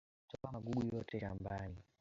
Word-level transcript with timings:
Toa 0.29 0.51
magugu 0.51 0.81
yote 0.95 1.19
shambani 1.19 1.83